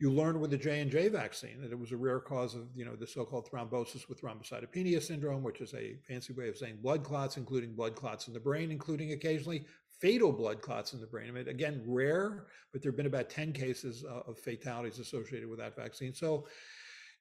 You 0.00 0.12
learned 0.12 0.40
with 0.40 0.50
the 0.52 0.56
J 0.56 0.80
and 0.80 0.90
J 0.90 1.08
vaccine 1.08 1.60
that 1.60 1.72
it 1.72 1.78
was 1.78 1.90
a 1.90 1.96
rare 1.96 2.20
cause 2.20 2.54
of 2.54 2.68
you 2.74 2.84
know 2.84 2.94
the 2.94 3.06
so-called 3.06 3.48
thrombosis 3.50 4.08
with 4.08 4.20
thrombocytopenia 4.20 5.02
syndrome, 5.02 5.42
which 5.42 5.60
is 5.60 5.74
a 5.74 5.96
fancy 6.06 6.32
way 6.32 6.48
of 6.48 6.56
saying 6.56 6.78
blood 6.80 7.02
clots, 7.02 7.36
including 7.36 7.74
blood 7.74 7.96
clots 7.96 8.28
in 8.28 8.34
the 8.34 8.40
brain, 8.40 8.70
including 8.70 9.12
occasionally 9.12 9.64
fatal 10.00 10.32
blood 10.32 10.62
clots 10.62 10.92
in 10.92 11.00
the 11.00 11.06
brain. 11.06 11.28
I 11.28 11.32
mean, 11.32 11.48
again, 11.48 11.82
rare, 11.84 12.46
but 12.72 12.80
there 12.80 12.92
have 12.92 12.96
been 12.96 13.06
about 13.06 13.28
10 13.28 13.52
cases 13.52 14.04
uh, 14.08 14.30
of 14.30 14.38
fatalities 14.38 15.00
associated 15.00 15.48
with 15.48 15.58
that 15.58 15.74
vaccine. 15.74 16.14
So 16.14 16.46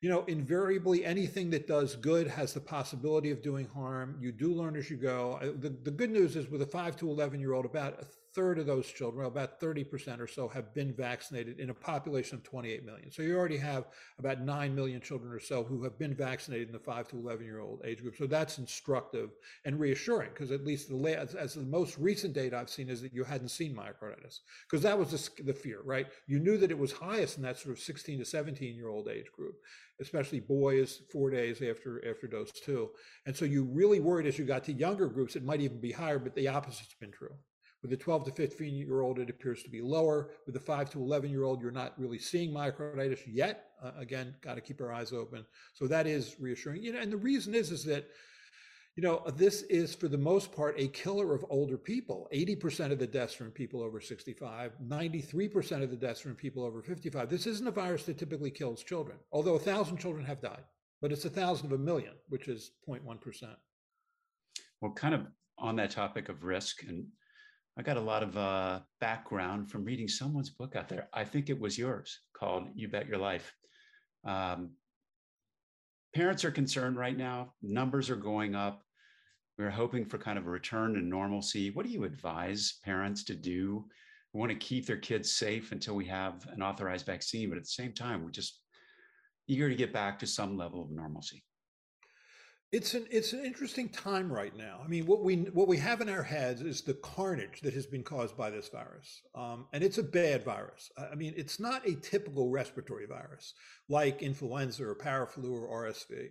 you 0.01 0.09
know, 0.09 0.23
invariably 0.25 1.03
anything 1.03 1.49
that 1.49 1.65
does 1.65 1.95
good 1.95 2.27
has 2.27 2.53
the 2.53 2.59
possibility 2.59 3.31
of 3.31 3.41
doing 3.41 3.67
harm. 3.73 4.15
You 4.19 4.31
do 4.31 4.53
learn 4.53 4.75
as 4.75 4.91
you 4.91 4.97
go. 4.97 5.39
The, 5.41 5.69
the 5.69 5.89
good 5.89 6.11
news 6.11 6.35
is 6.35 6.47
with 6.49 6.61
a 6.61 6.67
five 6.67 6.95
to 6.97 7.09
11 7.09 7.39
year 7.39 7.53
old, 7.53 7.65
about 7.65 8.05
third 8.37 8.59
of 8.59 8.67
those 8.67 8.85
children, 8.85 9.21
well, 9.21 9.27
about 9.29 9.59
30% 9.59 10.19
or 10.19 10.27
so, 10.27 10.47
have 10.47 10.71
been 10.75 10.93
vaccinated 10.93 11.59
in 11.59 11.71
a 11.71 11.73
population 11.73 12.37
of 12.37 12.43
28 12.43 12.85
million. 12.85 13.11
So 13.11 13.23
you 13.23 13.35
already 13.35 13.57
have 13.57 13.87
about 14.19 14.41
9 14.41 14.75
million 14.75 15.01
children 15.01 15.33
or 15.33 15.39
so 15.39 15.63
who 15.63 15.83
have 15.83 15.97
been 15.97 16.13
vaccinated 16.13 16.67
in 16.67 16.73
the 16.73 16.79
5 16.79 17.07
to 17.07 17.17
11 17.17 17.43
year 17.43 17.61
old 17.61 17.81
age 17.83 18.03
group. 18.03 18.15
So 18.15 18.27
that's 18.27 18.59
instructive 18.59 19.31
and 19.65 19.79
reassuring 19.79 20.29
because 20.35 20.51
at 20.51 20.63
least 20.63 20.87
the 20.87 20.95
last, 20.95 21.33
as 21.33 21.55
the 21.55 21.61
most 21.63 21.97
recent 21.97 22.35
data 22.35 22.59
I've 22.59 22.69
seen 22.69 22.89
is 22.89 23.01
that 23.01 23.11
you 23.11 23.23
hadn't 23.23 23.49
seen 23.49 23.75
myocarditis 23.75 24.41
because 24.69 24.83
that 24.83 24.99
was 24.99 25.09
the, 25.09 25.43
the 25.43 25.53
fear, 25.53 25.81
right? 25.83 26.05
You 26.27 26.39
knew 26.39 26.59
that 26.59 26.69
it 26.69 26.77
was 26.77 26.91
highest 26.91 27.37
in 27.37 27.43
that 27.43 27.57
sort 27.57 27.75
of 27.75 27.81
16 27.81 28.19
to 28.19 28.25
17 28.25 28.75
year 28.75 28.89
old 28.89 29.07
age 29.07 29.31
group 29.31 29.55
especially 29.99 30.39
boys 30.39 31.01
four 31.11 31.31
days 31.31 31.59
after 31.63 32.07
after 32.07 32.27
dose 32.27 32.51
two 32.51 32.91
and 33.25 33.35
so 33.35 33.45
you 33.45 33.63
really 33.63 33.99
worried 33.99 34.27
as 34.27 34.37
you 34.37 34.45
got 34.45 34.63
to 34.63 34.71
younger 34.71 35.07
groups 35.07 35.35
it 35.35 35.43
might 35.43 35.59
even 35.59 35.79
be 35.79 35.91
higher 35.91 36.19
but 36.19 36.35
the 36.35 36.47
opposite's 36.47 36.93
been 36.99 37.11
true 37.11 37.33
with 37.81 37.91
the 37.91 37.97
12 37.97 38.25
to 38.25 38.31
15 38.31 38.75
year 38.75 39.01
old, 39.01 39.19
it 39.19 39.29
appears 39.29 39.63
to 39.63 39.69
be 39.69 39.81
lower. 39.81 40.31
With 40.45 40.55
the 40.55 40.59
5 40.59 40.89
to 40.91 40.99
11 40.99 41.29
year 41.29 41.43
old, 41.43 41.61
you're 41.61 41.71
not 41.71 41.93
really 41.99 42.17
seeing 42.17 42.51
myocarditis 42.51 43.21
yet. 43.27 43.65
Uh, 43.83 43.91
again, 43.97 44.35
got 44.41 44.55
to 44.55 44.61
keep 44.61 44.81
our 44.81 44.91
eyes 44.91 45.13
open. 45.13 45.45
So 45.73 45.87
that 45.87 46.07
is 46.07 46.35
reassuring. 46.39 46.83
You 46.83 46.93
know, 46.93 46.99
and 46.99 47.11
the 47.11 47.17
reason 47.17 47.53
is 47.53 47.71
is 47.71 47.83
that 47.85 48.07
you 48.95 49.03
know 49.03 49.21
this 49.35 49.61
is 49.63 49.93
for 49.93 50.07
the 50.07 50.17
most 50.17 50.51
part 50.51 50.79
a 50.79 50.87
killer 50.87 51.35
of 51.35 51.45
older 51.51 51.77
people. 51.77 52.27
80% 52.33 52.91
of 52.91 52.97
the 52.97 53.05
deaths 53.05 53.39
in 53.39 53.51
people 53.51 53.83
over 53.83 54.01
65. 54.01 54.71
93% 54.83 55.83
of 55.83 55.91
the 55.91 55.95
deaths 55.95 56.25
in 56.25 56.33
people 56.33 56.63
over 56.63 56.81
55. 56.81 57.29
This 57.29 57.45
isn't 57.45 57.67
a 57.67 57.71
virus 57.71 58.03
that 58.05 58.17
typically 58.17 58.49
kills 58.49 58.83
children, 58.83 59.19
although 59.31 59.55
a 59.55 59.59
thousand 59.59 59.97
children 59.97 60.25
have 60.25 60.41
died. 60.41 60.63
But 60.99 61.11
it's 61.11 61.25
a 61.25 61.29
thousand 61.29 61.67
of 61.67 61.79
a 61.79 61.83
million, 61.83 62.13
which 62.29 62.47
is 62.47 62.71
0.1%. 62.89 63.55
Well, 64.81 64.93
kind 64.93 65.13
of 65.13 65.27
on 65.59 65.75
that 65.75 65.91
topic 65.91 66.29
of 66.29 66.43
risk 66.43 66.81
and 66.83 67.05
I 67.77 67.83
got 67.83 67.97
a 67.97 68.01
lot 68.01 68.23
of 68.23 68.35
uh, 68.35 68.79
background 68.99 69.69
from 69.69 69.85
reading 69.85 70.07
someone's 70.07 70.49
book 70.49 70.75
out 70.75 70.89
there. 70.89 71.09
I 71.13 71.23
think 71.23 71.49
it 71.49 71.59
was 71.59 71.77
yours 71.77 72.21
called 72.33 72.69
You 72.73 72.87
Bet 72.87 73.07
Your 73.07 73.19
Life. 73.19 73.53
Um, 74.25 74.71
parents 76.15 76.43
are 76.43 76.49
concerned 76.49 76.97
right 76.97 77.15
now. 77.15 77.53
Numbers 77.61 78.09
are 78.09 78.15
going 78.15 78.55
up. 78.55 78.81
We're 79.59 79.69
hoping 79.69 80.05
for 80.05 80.17
kind 80.17 80.39
of 80.39 80.47
a 80.47 80.49
return 80.49 80.95
to 80.95 81.01
normalcy. 81.01 81.69
What 81.69 81.85
do 81.85 81.91
you 81.91 82.03
advise 82.03 82.79
parents 82.83 83.23
to 83.25 83.35
do? 83.35 83.85
We 84.33 84.39
want 84.39 84.51
to 84.51 84.57
keep 84.57 84.87
their 84.87 84.97
kids 84.97 85.31
safe 85.31 85.71
until 85.71 85.95
we 85.95 86.05
have 86.05 86.47
an 86.51 86.63
authorized 86.63 87.05
vaccine, 87.05 87.49
but 87.49 87.57
at 87.57 87.63
the 87.63 87.69
same 87.69 87.93
time, 87.93 88.23
we're 88.23 88.31
just 88.31 88.59
eager 89.47 89.69
to 89.69 89.75
get 89.75 89.93
back 89.93 90.17
to 90.19 90.27
some 90.27 90.57
level 90.57 90.81
of 90.81 90.89
normalcy. 90.89 91.43
It's 92.73 92.93
an 92.95 93.07
it's 93.09 93.31
an 93.31 93.45
interesting 93.45 93.87
time 93.87 94.31
right 94.31 94.55
now. 94.55 94.81
I 94.83 94.89
mean, 94.89 95.05
what 95.05 95.23
we 95.23 95.35
what 95.53 95.69
we 95.69 95.77
have 95.77 96.01
in 96.01 96.09
our 96.09 96.23
heads 96.23 96.61
is 96.61 96.81
the 96.81 96.95
carnage 96.95 97.61
that 97.61 97.73
has 97.73 97.85
been 97.85 98.03
caused 98.03 98.35
by 98.35 98.49
this 98.49 98.67
virus, 98.67 99.21
um, 99.35 99.67
and 99.71 99.81
it's 99.81 99.99
a 99.99 100.03
bad 100.03 100.43
virus. 100.43 100.91
I 100.97 101.15
mean, 101.15 101.33
it's 101.37 101.61
not 101.61 101.87
a 101.87 101.95
typical 101.95 102.49
respiratory 102.49 103.05
virus 103.05 103.53
like 103.87 104.21
influenza 104.21 104.83
or 104.83 104.95
paraflu 104.95 105.49
or 105.49 105.85
RSV, 105.85 106.27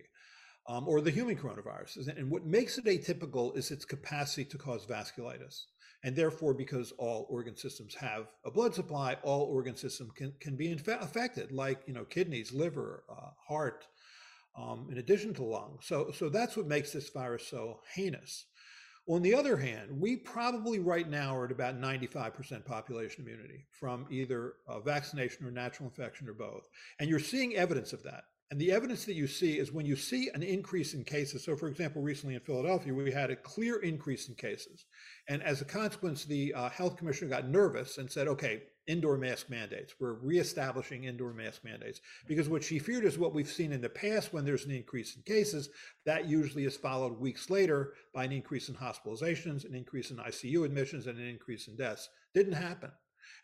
um, 0.67 0.87
or 0.87 1.01
the 1.01 1.09
human 1.09 1.37
coronavirus. 1.37 2.15
And 2.15 2.29
what 2.29 2.45
makes 2.45 2.77
it 2.77 2.85
atypical 2.85 3.57
is 3.57 3.71
its 3.71 3.83
capacity 3.83 4.45
to 4.45 4.59
cause 4.59 4.85
vasculitis, 4.85 5.63
and 6.03 6.15
therefore, 6.15 6.53
because 6.53 6.91
all 6.99 7.25
organ 7.31 7.57
systems 7.57 7.95
have 7.95 8.27
a 8.45 8.51
blood 8.51 8.75
supply, 8.75 9.17
all 9.23 9.45
organ 9.45 9.75
systems 9.75 10.11
can 10.15 10.33
can 10.39 10.55
be 10.55 10.71
affected, 10.71 11.51
like 11.51 11.81
you 11.87 11.95
know 11.95 12.05
kidneys, 12.05 12.53
liver, 12.53 13.05
uh, 13.09 13.31
heart 13.47 13.87
um, 14.57 14.87
in 14.91 14.97
addition 14.97 15.33
to 15.35 15.43
lung. 15.43 15.77
So, 15.81 16.11
so 16.11 16.29
that's 16.29 16.57
what 16.57 16.67
makes 16.67 16.91
this 16.91 17.09
virus 17.09 17.47
so 17.47 17.79
heinous. 17.93 18.45
On 19.09 19.21
the 19.21 19.35
other 19.35 19.55
hand, 19.55 19.89
we 19.91 20.17
probably 20.17 20.79
right 20.79 21.09
now 21.09 21.33
are 21.35 21.45
at 21.45 21.51
about 21.51 21.79
95% 21.79 22.65
population 22.65 23.23
immunity 23.23 23.65
from 23.79 24.05
either 24.11 24.55
vaccination 24.83 25.45
or 25.45 25.51
natural 25.51 25.87
infection 25.87 26.27
or 26.27 26.33
both. 26.33 26.67
And 26.99 27.09
you're 27.09 27.19
seeing 27.19 27.55
evidence 27.55 27.93
of 27.93 28.03
that. 28.03 28.23
And 28.49 28.61
the 28.61 28.71
evidence 28.71 29.03
that 29.05 29.15
you 29.15 29.27
see 29.27 29.59
is 29.59 29.73
when 29.73 29.85
you 29.85 29.97
see 29.97 30.29
an 30.33 30.41
increase 30.41 30.93
in 30.93 31.03
cases. 31.03 31.43
So, 31.43 31.57
for 31.57 31.67
example, 31.67 32.01
recently 32.01 32.35
in 32.35 32.41
Philadelphia, 32.41 32.93
we 32.93 33.11
had 33.11 33.29
a 33.29 33.35
clear 33.35 33.77
increase 33.81 34.29
in 34.29 34.35
cases. 34.35 34.85
And 35.27 35.43
as 35.43 35.61
a 35.61 35.65
consequence, 35.65 36.23
the 36.23 36.53
uh, 36.53 36.69
health 36.69 36.95
commissioner 36.95 37.29
got 37.29 37.49
nervous 37.49 37.97
and 37.97 38.09
said, 38.09 38.29
okay, 38.29 38.63
indoor 38.87 39.17
mask 39.17 39.49
mandates. 39.49 39.95
We're 39.99 40.13
reestablishing 40.13 41.03
indoor 41.03 41.33
mask 41.33 41.65
mandates 41.65 41.99
because 42.25 42.47
what 42.47 42.63
she 42.63 42.79
feared 42.79 43.03
is 43.03 43.17
what 43.17 43.33
we've 43.33 43.51
seen 43.51 43.73
in 43.73 43.81
the 43.81 43.89
past 43.89 44.31
when 44.31 44.45
there's 44.45 44.63
an 44.63 44.71
increase 44.71 45.17
in 45.17 45.23
cases, 45.23 45.69
that 46.05 46.29
usually 46.29 46.63
is 46.63 46.77
followed 46.77 47.19
weeks 47.19 47.49
later 47.49 47.95
by 48.13 48.23
an 48.23 48.31
increase 48.31 48.69
in 48.69 48.75
hospitalizations, 48.75 49.65
an 49.65 49.75
increase 49.75 50.09
in 50.09 50.17
ICU 50.17 50.63
admissions, 50.63 51.07
and 51.07 51.19
an 51.19 51.27
increase 51.27 51.67
in 51.67 51.75
deaths. 51.75 52.07
Didn't 52.33 52.53
happen. 52.53 52.91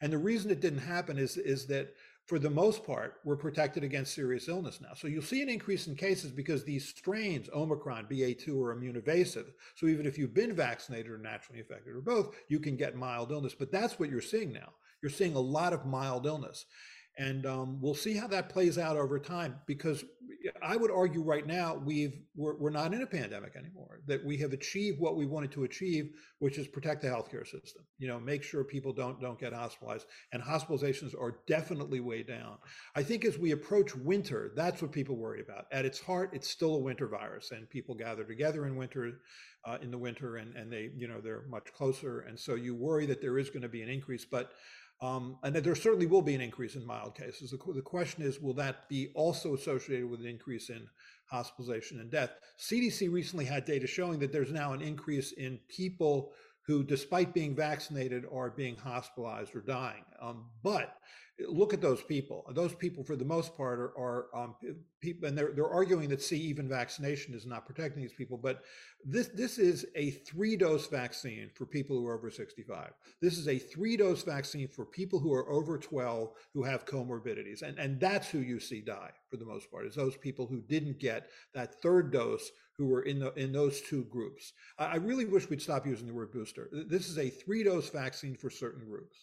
And 0.02 0.12
the 0.12 0.18
reason 0.18 0.52
it 0.52 0.62
didn't 0.62 0.80
happen 0.80 1.18
is, 1.18 1.38
is 1.38 1.66
that 1.68 1.94
for 2.26 2.40
the 2.40 2.50
most 2.50 2.86
part, 2.86 3.20
we're 3.26 3.36
protected 3.36 3.84
against 3.84 4.14
serious 4.14 4.48
illness 4.48 4.80
now. 4.82 4.94
So 4.96 5.08
you'll 5.08 5.22
see 5.22 5.42
an 5.42 5.50
increase 5.50 5.88
in 5.88 5.96
cases 5.96 6.32
because 6.32 6.64
these 6.64 6.88
strains, 6.88 7.50
Omicron, 7.54 8.08
BA2, 8.10 8.64
are 8.64 8.72
immune 8.72 8.96
evasive. 8.96 9.52
So 9.76 9.88
even 9.88 10.06
if 10.06 10.18
you've 10.18 10.34
been 10.34 10.56
vaccinated 10.56 11.12
or 11.12 11.18
naturally 11.18 11.60
infected 11.60 11.94
or 11.94 12.02
both, 12.02 12.36
you 12.48 12.60
can 12.60 12.78
get 12.78 12.96
mild 12.96 13.32
illness. 13.32 13.56
But 13.58 13.72
that's 13.72 14.00
what 14.00 14.10
you're 14.10 14.22
seeing 14.22 14.54
now. 14.54 14.70
You're 15.02 15.10
seeing 15.10 15.36
a 15.36 15.40
lot 15.40 15.74
of 15.74 15.86
mild 15.86 16.26
illness. 16.26 16.66
And 17.18 17.46
um, 17.46 17.80
we'll 17.80 17.94
see 17.94 18.16
how 18.16 18.28
that 18.28 18.50
plays 18.50 18.78
out 18.78 18.98
over 18.98 19.20
time 19.20 19.60
because 19.68 20.04
I 20.62 20.76
would 20.76 20.92
argue 20.92 21.22
right 21.22 21.46
now 21.46 21.76
we've 21.76 22.20
we're, 22.36 22.56
we're 22.56 22.70
not 22.70 22.94
in 22.94 23.02
a 23.02 23.08
pandemic 23.08 23.56
anymore. 23.56 24.02
That 24.08 24.24
we 24.26 24.38
have 24.38 24.52
achieved 24.52 25.00
what 25.00 25.16
we 25.16 25.26
wanted 25.26 25.52
to 25.54 25.64
achieve, 25.64 26.12
which 26.40 26.58
is 26.58 26.68
protect 26.68 27.02
the 27.02 27.08
healthcare 27.08 27.48
system. 27.48 27.84
You 27.98 28.08
know, 28.08 28.20
make 28.20 28.44
sure 28.44 28.64
people 28.64 28.92
don't 28.94 29.22
don't 29.22 29.40
get 29.40 29.54
hospitalized, 29.54 30.08
and 30.32 30.44
hospitalizations 30.44 31.14
are 31.20 31.40
definitely 31.48 32.02
way 32.02 32.24
down. 32.24 32.58
I 32.96 33.04
think 33.04 33.24
as 33.26 33.38
we 33.38 33.52
approach 33.52 33.96
winter, 33.96 34.52
that's 34.56 34.82
what 34.82 34.92
people 34.92 35.16
worry 35.16 35.42
about. 35.42 35.66
At 35.72 35.86
its 35.86 36.00
heart, 36.00 36.32
it's 36.34 36.50
still 36.50 36.76
a 36.76 36.80
winter 36.80 37.08
virus, 37.08 37.52
and 37.52 37.70
people 37.70 37.96
gather 37.96 38.24
together 38.24 38.66
in 38.66 38.76
winter. 38.76 39.20
Uh, 39.66 39.78
in 39.82 39.90
the 39.92 39.98
winter, 39.98 40.36
and 40.36 40.54
and 40.58 40.70
they 40.70 40.90
you 40.94 41.08
know 41.08 41.22
they're 41.22 41.46
much 41.50 41.72
closer, 41.74 42.20
and 42.28 42.38
so 42.38 42.56
you 42.56 42.76
worry 42.76 43.06
that 43.06 43.22
there 43.22 43.40
is 43.40 43.50
going 43.50 43.62
to 43.62 43.70
be 43.70 43.82
an 43.82 43.88
increase, 43.88 44.26
but 44.26 44.52
um, 45.02 45.38
and 45.44 45.56
there 45.56 45.76
certainly 45.76 46.06
will 46.06 46.22
be 46.22 46.36
an 46.36 46.42
increase 46.42 46.76
in 46.76 46.86
mild 46.86 47.16
cases. 47.16 47.52
The, 47.52 47.74
the, 47.74 47.82
question 47.82 48.24
is, 48.24 48.40
will 48.40 48.54
that 48.54 48.88
be 48.88 49.12
also 49.16 49.54
associated 49.54 50.10
with 50.10 50.22
an 50.22 50.28
increase 50.28 50.70
in 50.70 50.88
hospitalization 51.26 52.00
and 52.00 52.10
death? 52.10 52.32
CDC 52.58 53.12
recently 53.12 53.46
had 53.46 53.66
data 53.66 53.86
showing 53.86 54.20
that 54.20 54.32
there's 54.32 54.54
now 54.54 54.72
an 54.74 54.82
increase 54.82 55.34
in 55.34 55.60
people 55.68 56.32
who, 56.66 56.84
despite 56.84 57.34
being 57.34 57.56
vaccinated, 57.56 58.24
are 58.32 58.50
being 58.50 58.78
hospitalized 58.78 59.54
or 59.56 59.62
dying. 59.62 60.06
Um, 60.22 60.46
but 60.64 60.96
look 61.40 61.74
at 61.74 61.82
those 61.82 62.02
people. 62.04 62.46
Those 62.54 62.74
people, 62.76 63.04
for 63.04 63.16
the 63.16 63.26
most 63.26 63.56
part, 63.58 63.80
are, 63.80 63.98
are 63.98 64.26
um, 64.36 64.56
people, 65.02 65.28
and 65.28 65.38
they're 65.38 65.52
they're 65.54 65.70
arguing 65.70 66.10
that 66.10 66.22
see 66.22 66.38
even 66.38 66.70
vaccination 66.70 67.34
is 67.34 67.46
not 67.46 67.66
protecting 67.66 68.02
these 68.02 68.14
people. 68.14 68.38
But 68.38 68.62
this 69.04 69.30
this 69.30 69.58
is 69.58 69.86
a 69.96 70.12
three 70.12 70.56
dose 70.56 70.88
vaccine 70.88 71.50
for 71.56 71.66
people 71.66 71.98
who 71.98 72.08
are 72.08 72.16
over 72.16 72.30
65. 72.30 72.92
This 73.22 73.38
is 73.38 73.48
a 73.48 73.58
three 73.58 73.98
dose 73.98 74.24
vaccine 74.24 74.68
for 74.68 74.86
people 74.86 75.20
who 75.20 75.34
are 75.34 75.50
over 75.50 75.78
12 75.78 76.32
who 76.54 76.64
have 76.64 76.86
comorbidities, 76.86 77.62
and 77.62 77.78
and 77.80 78.00
that's 78.00 78.30
who 78.30 78.40
you 78.40 78.60
see 78.60 78.82
die 78.82 79.12
for 79.30 79.38
the 79.38 79.46
most 79.46 79.72
part. 79.72 79.86
Is 79.86 79.96
those 79.96 80.18
people 80.18 80.46
who 80.46 80.62
didn't 80.62 81.00
get 81.00 81.28
that 81.54 81.82
third 81.82 82.12
dose 82.12 82.52
who 82.78 82.88
were 82.88 83.04
in 83.04 83.20
the 83.20 83.34
in 83.34 83.52
those 83.52 83.82
two 83.82 84.04
groups. 84.06 84.54
I 84.78 84.96
really 84.98 85.26
wish 85.26 85.50
we'd 85.50 85.62
stop 85.62 85.86
using 85.86 86.08
the 86.08 86.14
word 86.14 86.32
booster. 86.32 86.70
This 86.72 87.08
is 87.08 87.18
a 87.18 87.30
three 87.30 87.64
dose 87.64 87.90
vaccine 87.90 88.36
for 88.36 88.50
certain 88.50 88.88
groups. 88.88 89.18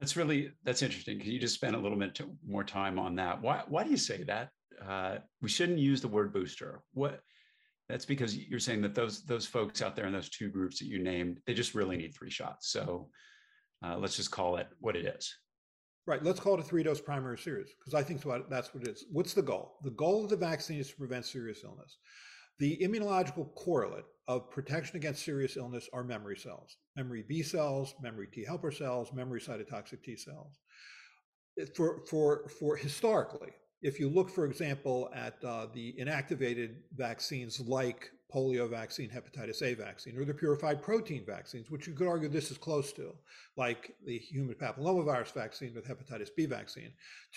That's 0.00 0.16
really 0.16 0.50
that's 0.64 0.82
interesting. 0.82 1.18
Can 1.18 1.30
you 1.30 1.40
just 1.40 1.54
spend 1.54 1.74
a 1.74 1.78
little 1.78 1.98
bit 1.98 2.20
more 2.46 2.64
time 2.64 2.98
on 2.98 3.16
that? 3.16 3.40
Why 3.40 3.62
why 3.68 3.84
do 3.84 3.90
you 3.90 3.96
say 3.96 4.24
that? 4.24 4.50
Uh, 4.86 5.18
we 5.40 5.48
shouldn't 5.48 5.78
use 5.78 6.00
the 6.00 6.08
word 6.08 6.32
booster. 6.32 6.82
What? 6.92 7.20
That's 7.88 8.04
because 8.04 8.36
you're 8.36 8.60
saying 8.60 8.82
that 8.82 8.94
those 8.94 9.24
those 9.24 9.46
folks 9.46 9.80
out 9.80 9.96
there 9.96 10.06
in 10.06 10.12
those 10.12 10.28
two 10.28 10.50
groups 10.50 10.78
that 10.78 10.86
you 10.86 10.98
named, 10.98 11.40
they 11.46 11.54
just 11.54 11.74
really 11.74 11.96
need 11.96 12.14
three 12.14 12.30
shots. 12.30 12.70
So 12.70 13.08
uh, 13.84 13.96
let's 13.96 14.16
just 14.16 14.30
call 14.30 14.56
it 14.56 14.68
what 14.80 14.96
it 14.96 15.06
is. 15.06 15.34
Right. 16.06 16.22
Let's 16.22 16.40
call 16.40 16.54
it 16.54 16.60
a 16.60 16.62
three 16.62 16.82
dose 16.82 17.00
primary 17.00 17.38
series 17.38 17.70
because 17.78 17.94
I 17.94 18.02
think 18.02 18.22
that's 18.48 18.74
what 18.74 18.82
it 18.84 18.88
is. 18.88 19.06
What's 19.10 19.34
the 19.34 19.42
goal? 19.42 19.76
The 19.82 19.90
goal 19.90 20.24
of 20.24 20.30
the 20.30 20.36
vaccine 20.36 20.78
is 20.78 20.90
to 20.90 20.96
prevent 20.96 21.24
serious 21.24 21.64
illness. 21.64 21.98
The 22.58 22.78
immunological 22.78 23.54
correlate 23.54 24.04
of 24.28 24.50
protection 24.50 24.96
against 24.96 25.24
serious 25.24 25.56
illness 25.56 25.88
are 25.92 26.02
memory 26.02 26.36
cells, 26.36 26.78
memory 26.96 27.24
B 27.28 27.42
cells, 27.42 27.94
memory 28.02 28.28
T 28.32 28.44
helper 28.44 28.70
cells, 28.70 29.12
memory 29.12 29.40
cytotoxic 29.40 30.02
T 30.02 30.16
cells. 30.16 30.58
For, 31.74 32.04
for, 32.08 32.48
for 32.48 32.76
historically, 32.76 33.50
if 33.82 34.00
you 34.00 34.08
look, 34.08 34.30
for 34.30 34.46
example, 34.46 35.10
at 35.14 35.42
uh, 35.44 35.66
the 35.72 35.94
inactivated 36.00 36.76
vaccines 36.94 37.60
like 37.60 38.10
polio 38.32 38.68
vaccine, 38.68 39.08
hepatitis 39.08 39.62
A 39.62 39.74
vaccine, 39.74 40.18
or 40.18 40.24
the 40.24 40.34
purified 40.34 40.82
protein 40.82 41.24
vaccines, 41.24 41.70
which 41.70 41.86
you 41.86 41.94
could 41.94 42.08
argue 42.08 42.28
this 42.28 42.50
is 42.50 42.58
close 42.58 42.92
to, 42.92 43.14
like 43.56 43.94
the 44.04 44.18
human 44.18 44.54
papillomavirus 44.54 45.32
vaccine 45.32 45.74
with 45.74 45.86
hepatitis 45.86 46.30
B 46.36 46.46
vaccine. 46.46 46.92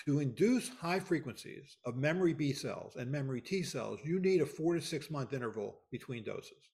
To 0.05 0.19
induce 0.19 0.69
high 0.69 0.99
frequencies 0.99 1.77
of 1.85 1.95
memory 1.95 2.33
B 2.33 2.53
cells 2.53 2.95
and 2.95 3.11
memory 3.11 3.41
T 3.41 3.63
cells, 3.63 3.99
you 4.03 4.19
need 4.19 4.41
a 4.41 4.45
four 4.45 4.75
to 4.75 4.81
six 4.81 5.09
month 5.11 5.33
interval 5.33 5.81
between 5.91 6.23
doses. 6.23 6.69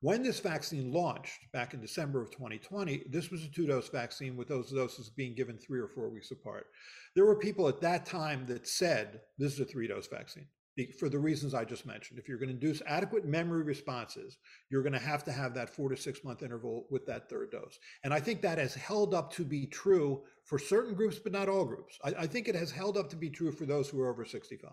When 0.00 0.24
this 0.24 0.40
vaccine 0.40 0.92
launched 0.92 1.52
back 1.52 1.74
in 1.74 1.80
December 1.80 2.20
of 2.20 2.32
2020, 2.32 3.04
this 3.08 3.30
was 3.30 3.44
a 3.44 3.48
two 3.48 3.68
dose 3.68 3.88
vaccine 3.88 4.36
with 4.36 4.48
those 4.48 4.72
doses 4.72 5.08
being 5.08 5.34
given 5.34 5.56
three 5.56 5.78
or 5.78 5.86
four 5.86 6.08
weeks 6.08 6.32
apart. 6.32 6.66
There 7.14 7.24
were 7.24 7.38
people 7.38 7.68
at 7.68 7.80
that 7.82 8.04
time 8.04 8.44
that 8.46 8.66
said 8.66 9.20
this 9.38 9.52
is 9.52 9.60
a 9.60 9.64
three 9.64 9.86
dose 9.86 10.08
vaccine 10.08 10.46
for 10.98 11.08
the 11.08 11.18
reasons 11.18 11.52
I 11.52 11.64
just 11.64 11.84
mentioned. 11.84 12.18
If 12.18 12.28
you're 12.28 12.38
going 12.38 12.48
to 12.48 12.54
induce 12.54 12.80
adequate 12.86 13.26
memory 13.26 13.62
responses, 13.62 14.38
you're 14.70 14.82
going 14.82 14.94
to 14.94 14.98
have 14.98 15.22
to 15.24 15.32
have 15.32 15.52
that 15.54 15.68
four 15.68 15.90
to 15.90 15.96
six 15.96 16.24
month 16.24 16.42
interval 16.42 16.86
with 16.90 17.04
that 17.06 17.28
third 17.28 17.50
dose. 17.50 17.78
And 18.04 18.14
I 18.14 18.20
think 18.20 18.40
that 18.42 18.58
has 18.58 18.74
held 18.74 19.14
up 19.14 19.32
to 19.34 19.44
be 19.44 19.66
true 19.66 20.22
for 20.44 20.58
certain 20.58 20.94
groups, 20.94 21.18
but 21.18 21.32
not 21.32 21.48
all 21.48 21.64
groups. 21.64 21.98
I, 22.02 22.14
I, 22.20 22.26
think 22.26 22.48
it 22.48 22.54
has 22.54 22.70
held 22.70 22.96
up 22.96 23.10
to 23.10 23.16
be 23.16 23.28
true 23.28 23.52
for 23.52 23.66
those 23.66 23.88
who 23.88 24.00
are 24.00 24.10
over 24.10 24.24
65. 24.24 24.70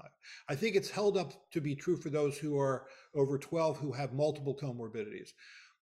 I 0.47 0.55
think 0.55 0.75
it's 0.75 0.89
held 0.89 1.17
up 1.17 1.33
to 1.51 1.61
be 1.61 1.75
true 1.75 1.97
for 1.97 2.09
those 2.09 2.37
who 2.37 2.57
are 2.57 2.87
over 3.13 3.37
12 3.37 3.77
who 3.79 3.91
have 3.91 4.13
multiple 4.13 4.55
comorbidities. 4.55 5.29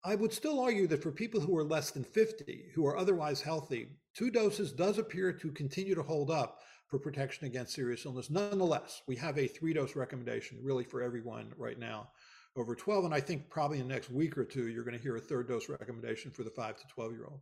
I 0.03 0.15
would 0.15 0.31
still 0.31 0.59
argue 0.59 0.87
that 0.87 1.01
for 1.01 1.11
people 1.11 1.41
who 1.41 1.57
are 1.57 1.63
less 1.63 1.91
than 1.91 2.03
50, 2.03 2.71
who 2.75 2.85
are 2.85 2.95
otherwise 2.95 3.41
healthy, 3.41 3.89
two 4.13 4.29
doses 4.29 4.71
does 4.71 4.97
appear 4.99 5.33
to 5.33 5.51
continue 5.51 5.95
to 5.95 6.03
hold 6.03 6.29
up 6.29 6.59
for 6.87 6.99
protection 6.99 7.47
against 7.47 7.73
serious 7.73 8.05
illness. 8.05 8.29
Nonetheless, 8.29 9.01
we 9.07 9.15
have 9.15 9.37
a 9.37 9.47
three 9.47 9.73
dose 9.73 9.95
recommendation 9.95 10.59
really 10.61 10.83
for 10.83 11.01
everyone 11.01 11.51
right 11.57 11.79
now 11.79 12.09
over 12.55 12.75
12. 12.75 13.05
And 13.05 13.13
I 13.13 13.19
think 13.19 13.49
probably 13.49 13.79
in 13.79 13.87
the 13.87 13.93
next 13.93 14.09
week 14.09 14.37
or 14.37 14.45
two, 14.45 14.67
you're 14.67 14.83
going 14.83 14.97
to 14.97 15.01
hear 15.01 15.15
a 15.17 15.21
third 15.21 15.47
dose 15.47 15.69
recommendation 15.69 16.31
for 16.31 16.43
the 16.43 16.49
five 16.49 16.77
to 16.77 16.87
12 16.87 17.11
year 17.13 17.25
old. 17.29 17.41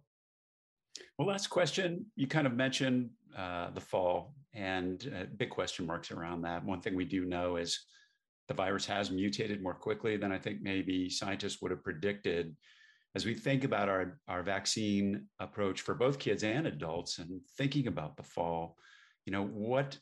Well, 1.18 1.28
last 1.28 1.48
question. 1.48 2.06
You 2.16 2.28
kind 2.28 2.48
of 2.48 2.54
mentioned 2.54 3.10
uh, 3.38 3.72
the 3.72 3.82
fall 3.82 4.36
and 4.54 5.12
uh, 5.16 5.26
big 5.38 5.50
question 5.50 5.86
marks 5.86 6.12
around 6.12 6.42
that. 6.44 6.64
One 6.64 6.82
thing 6.82 6.96
we 6.96 7.06
do 7.06 7.26
know 7.26 7.58
is 7.58 7.86
the 8.48 8.54
virus 8.54 8.86
has 8.86 9.12
mutated 9.12 9.62
more 9.62 9.74
quickly 9.74 10.18
than 10.18 10.32
I 10.32 10.38
think 10.38 10.60
maybe 10.62 11.10
scientists 11.10 11.62
would 11.62 11.72
have 11.72 11.84
predicted. 11.84 12.56
As 13.16 13.26
we 13.26 13.34
think 13.34 13.64
about 13.64 13.90
our, 13.90 14.20
our 14.28 14.44
vaccine 14.44 15.28
approach 15.40 15.82
for 15.82 15.94
both 15.94 16.20
kids 16.20 16.44
and 16.44 16.68
adults 16.68 17.20
and 17.20 17.42
thinking 17.58 17.88
about 17.88 18.18
the 18.18 18.24
fall, 18.24 18.76
you 19.26 19.32
know 19.32 19.46
what 19.46 19.98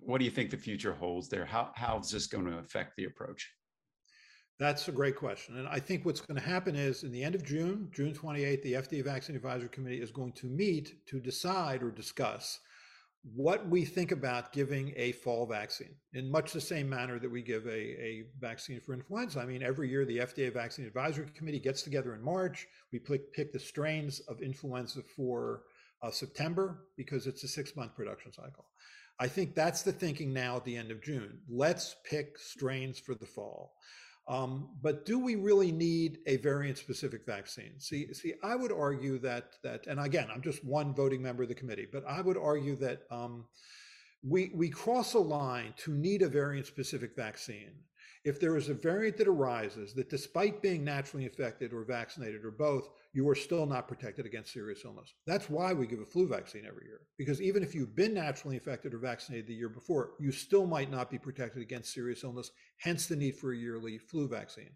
what 0.00 0.18
do 0.18 0.24
you 0.24 0.30
think 0.30 0.50
the 0.50 0.56
future 0.56 0.92
holds 0.92 1.28
there 1.28 1.44
how 1.44 1.70
how 1.74 1.98
is 1.98 2.10
this 2.10 2.26
going 2.26 2.44
to 2.44 2.58
affect 2.58 2.96
the 2.96 3.04
approach 3.04 3.50
that's 4.58 4.88
a 4.88 4.92
great 4.92 5.16
question 5.16 5.58
and 5.58 5.68
i 5.68 5.78
think 5.78 6.04
what's 6.04 6.20
going 6.20 6.40
to 6.40 6.46
happen 6.46 6.74
is 6.74 7.04
in 7.04 7.12
the 7.12 7.22
end 7.22 7.34
of 7.34 7.44
june 7.44 7.88
june 7.92 8.12
28th 8.12 8.62
the 8.62 8.72
fda 8.74 9.04
vaccine 9.04 9.36
advisory 9.36 9.68
committee 9.68 10.00
is 10.00 10.10
going 10.10 10.32
to 10.32 10.46
meet 10.46 11.06
to 11.06 11.20
decide 11.20 11.82
or 11.82 11.90
discuss 11.90 12.58
what 13.34 13.68
we 13.68 13.84
think 13.84 14.12
about 14.12 14.52
giving 14.52 14.92
a 14.96 15.12
fall 15.12 15.46
vaccine 15.46 15.94
in 16.14 16.30
much 16.30 16.52
the 16.52 16.60
same 16.60 16.88
manner 16.88 17.18
that 17.18 17.30
we 17.30 17.42
give 17.42 17.66
a, 17.66 17.70
a 17.70 18.24
vaccine 18.38 18.80
for 18.80 18.94
influenza. 18.94 19.40
I 19.40 19.44
mean, 19.44 19.62
every 19.62 19.90
year 19.90 20.04
the 20.04 20.18
FDA 20.18 20.52
Vaccine 20.52 20.86
Advisory 20.86 21.26
Committee 21.34 21.58
gets 21.58 21.82
together 21.82 22.14
in 22.14 22.22
March. 22.22 22.66
We 22.92 22.98
pick, 22.98 23.32
pick 23.32 23.52
the 23.52 23.58
strains 23.58 24.20
of 24.20 24.40
influenza 24.40 25.02
for 25.02 25.64
uh, 26.02 26.10
September 26.10 26.84
because 26.96 27.26
it's 27.26 27.44
a 27.44 27.48
six 27.48 27.74
month 27.76 27.94
production 27.94 28.32
cycle. 28.32 28.66
I 29.20 29.26
think 29.26 29.54
that's 29.54 29.82
the 29.82 29.92
thinking 29.92 30.32
now 30.32 30.56
at 30.56 30.64
the 30.64 30.76
end 30.76 30.90
of 30.90 31.02
June. 31.02 31.40
Let's 31.48 31.96
pick 32.08 32.38
strains 32.38 32.98
for 32.98 33.14
the 33.14 33.26
fall. 33.26 33.74
Um, 34.28 34.68
but 34.82 35.06
do 35.06 35.18
we 35.18 35.36
really 35.36 35.72
need 35.72 36.18
a 36.26 36.36
variant 36.36 36.76
specific 36.76 37.24
vaccine? 37.24 37.80
See, 37.80 38.12
see, 38.12 38.34
I 38.44 38.54
would 38.56 38.70
argue 38.70 39.18
that 39.20 39.54
that, 39.64 39.86
and 39.86 39.98
again, 39.98 40.28
I'm 40.32 40.42
just 40.42 40.64
one 40.64 40.94
voting 40.94 41.22
member 41.22 41.44
of 41.44 41.48
the 41.48 41.54
committee, 41.54 41.86
but 41.90 42.04
I 42.06 42.20
would 42.20 42.36
argue 42.36 42.76
that 42.76 43.02
um, 43.10 43.46
we 44.22 44.50
we 44.54 44.68
cross 44.68 45.14
a 45.14 45.18
line 45.18 45.72
to 45.78 45.94
need 45.94 46.22
a 46.22 46.28
variant 46.28 46.66
specific 46.66 47.16
vaccine 47.16 47.72
if 48.24 48.38
there 48.38 48.56
is 48.56 48.68
a 48.68 48.74
variant 48.74 49.16
that 49.16 49.28
arises 49.28 49.94
that 49.94 50.10
despite 50.10 50.60
being 50.60 50.84
naturally 50.84 51.24
infected 51.24 51.72
or 51.72 51.84
vaccinated 51.84 52.44
or 52.44 52.50
both, 52.50 52.90
you 53.12 53.28
are 53.28 53.34
still 53.34 53.66
not 53.66 53.88
protected 53.88 54.26
against 54.26 54.52
serious 54.52 54.84
illness. 54.84 55.14
That's 55.26 55.48
why 55.48 55.72
we 55.72 55.86
give 55.86 56.00
a 56.00 56.04
flu 56.04 56.28
vaccine 56.28 56.64
every 56.66 56.86
year. 56.86 57.00
Because 57.16 57.40
even 57.40 57.62
if 57.62 57.74
you've 57.74 57.96
been 57.96 58.14
naturally 58.14 58.56
infected 58.56 58.94
or 58.94 58.98
vaccinated 58.98 59.46
the 59.46 59.54
year 59.54 59.68
before, 59.68 60.12
you 60.20 60.30
still 60.30 60.66
might 60.66 60.90
not 60.90 61.10
be 61.10 61.18
protected 61.18 61.62
against 61.62 61.92
serious 61.92 62.22
illness, 62.22 62.50
hence 62.78 63.06
the 63.06 63.16
need 63.16 63.36
for 63.36 63.52
a 63.52 63.56
yearly 63.56 63.98
flu 63.98 64.28
vaccine. 64.28 64.70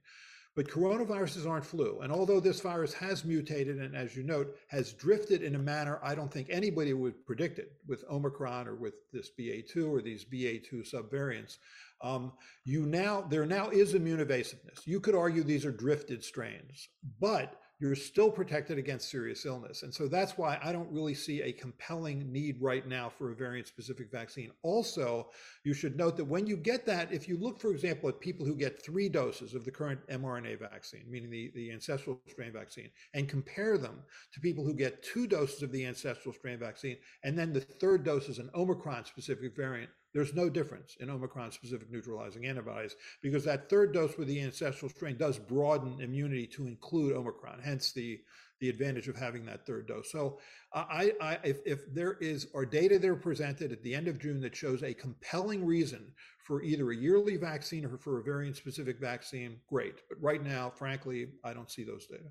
But 0.54 0.68
coronaviruses 0.68 1.48
aren't 1.48 1.64
flu. 1.64 2.00
And 2.00 2.12
although 2.12 2.40
this 2.40 2.60
virus 2.60 2.92
has 2.94 3.24
mutated 3.24 3.78
and, 3.78 3.96
as 3.96 4.14
you 4.14 4.22
note, 4.22 4.54
has 4.68 4.92
drifted 4.92 5.42
in 5.42 5.54
a 5.54 5.58
manner 5.58 5.98
I 6.02 6.14
don't 6.14 6.30
think 6.30 6.48
anybody 6.50 6.92
would 6.92 7.24
predict 7.24 7.58
it 7.58 7.72
with 7.86 8.04
Omicron 8.10 8.68
or 8.68 8.74
with 8.74 8.94
this 9.12 9.30
BA2 9.38 9.88
or 9.88 10.02
these 10.02 10.26
BA2 10.26 10.92
subvariants, 10.92 11.56
um, 12.02 12.32
you 12.64 12.84
now 12.84 13.22
there 13.22 13.46
now 13.46 13.70
is 13.70 13.94
immune 13.94 14.20
evasiveness. 14.20 14.86
You 14.86 15.00
could 15.00 15.14
argue 15.14 15.42
these 15.42 15.64
are 15.64 15.72
drifted 15.72 16.22
strains, 16.22 16.88
but 17.18 17.58
you're 17.82 17.96
still 17.96 18.30
protected 18.30 18.78
against 18.78 19.10
serious 19.10 19.44
illness. 19.44 19.82
And 19.82 19.92
so 19.92 20.06
that's 20.06 20.38
why 20.38 20.56
I 20.62 20.70
don't 20.70 20.88
really 20.92 21.14
see 21.14 21.42
a 21.42 21.50
compelling 21.50 22.30
need 22.30 22.62
right 22.62 22.86
now 22.86 23.08
for 23.08 23.32
a 23.32 23.34
variant 23.34 23.66
specific 23.66 24.08
vaccine. 24.08 24.52
Also, 24.62 25.30
you 25.64 25.74
should 25.74 25.96
note 25.96 26.16
that 26.16 26.24
when 26.24 26.46
you 26.46 26.56
get 26.56 26.86
that, 26.86 27.12
if 27.12 27.28
you 27.28 27.36
look, 27.36 27.60
for 27.60 27.72
example, 27.72 28.08
at 28.08 28.20
people 28.20 28.46
who 28.46 28.54
get 28.54 28.80
three 28.80 29.08
doses 29.08 29.52
of 29.52 29.64
the 29.64 29.70
current 29.72 29.98
mRNA 30.06 30.60
vaccine, 30.60 31.02
meaning 31.10 31.28
the, 31.28 31.50
the 31.56 31.72
ancestral 31.72 32.20
strain 32.28 32.52
vaccine, 32.52 32.88
and 33.14 33.28
compare 33.28 33.76
them 33.76 33.98
to 34.32 34.38
people 34.38 34.64
who 34.64 34.74
get 34.74 35.02
two 35.02 35.26
doses 35.26 35.64
of 35.64 35.72
the 35.72 35.84
ancestral 35.84 36.32
strain 36.32 36.60
vaccine, 36.60 36.96
and 37.24 37.36
then 37.36 37.52
the 37.52 37.60
third 37.60 38.04
dose 38.04 38.28
is 38.28 38.38
an 38.38 38.48
Omicron 38.54 39.06
specific 39.06 39.56
variant, 39.56 39.90
there's 40.12 40.34
no 40.34 40.48
difference 40.48 40.96
in 41.00 41.10
Omicron 41.10 41.52
specific 41.52 41.90
neutralizing 41.90 42.46
antibodies 42.46 42.96
because 43.22 43.44
that 43.44 43.68
third 43.68 43.94
dose 43.94 44.16
with 44.18 44.28
the 44.28 44.40
ancestral 44.42 44.90
strain 44.90 45.16
does 45.16 45.38
broaden 45.38 46.00
immunity 46.00 46.46
to 46.48 46.66
include 46.66 47.16
Omicron, 47.16 47.60
hence 47.62 47.92
the, 47.92 48.20
the 48.60 48.68
advantage 48.68 49.08
of 49.08 49.16
having 49.16 49.44
that 49.46 49.66
third 49.66 49.88
dose. 49.88 50.12
So 50.12 50.38
I, 50.74 51.12
I 51.20 51.38
if, 51.44 51.58
if 51.64 51.92
there 51.94 52.18
is 52.20 52.48
or 52.52 52.66
data 52.66 52.98
that 52.98 53.08
are 53.08 53.16
presented 53.16 53.72
at 53.72 53.82
the 53.82 53.94
end 53.94 54.08
of 54.08 54.18
June 54.18 54.40
that 54.42 54.54
shows 54.54 54.82
a 54.82 54.94
compelling 54.94 55.64
reason 55.64 56.12
for 56.44 56.62
either 56.62 56.90
a 56.90 56.96
yearly 56.96 57.36
vaccine 57.36 57.84
or 57.84 57.96
for 57.96 58.18
a 58.18 58.22
variant 58.22 58.56
specific 58.56 59.00
vaccine, 59.00 59.58
great. 59.68 60.02
But 60.08 60.20
right 60.20 60.42
now, 60.42 60.70
frankly, 60.70 61.28
I 61.44 61.54
don't 61.54 61.70
see 61.70 61.84
those 61.84 62.06
data. 62.06 62.28